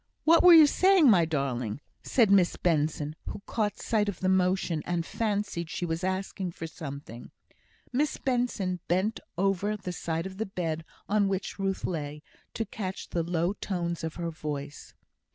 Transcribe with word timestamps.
"What 0.23 0.41
were 0.41 0.55
you 0.55 0.65
saying, 0.65 1.11
my 1.11 1.25
darling?" 1.25 1.79
said 2.01 2.31
Miss 2.31 2.55
Benson, 2.55 3.15
who 3.27 3.43
caught 3.45 3.77
sight 3.77 4.09
of 4.09 4.19
the 4.19 4.29
motion, 4.29 4.81
and 4.83 5.05
fancied 5.05 5.69
she 5.69 5.85
was 5.85 6.03
asking 6.03 6.53
for 6.53 6.65
something. 6.65 7.29
Miss 7.93 8.17
Benson 8.17 8.79
bent 8.87 9.19
over 9.37 9.77
the 9.77 9.93
side 9.93 10.25
of 10.25 10.37
the 10.39 10.47
bed 10.47 10.85
on 11.07 11.27
which 11.27 11.59
Ruth 11.59 11.85
lay, 11.85 12.23
to 12.55 12.65
catch 12.65 13.09
the 13.09 13.21
low 13.21 13.53
tones 13.53 14.03
of 14.03 14.15
her 14.15 14.31
voice. 14.31 14.95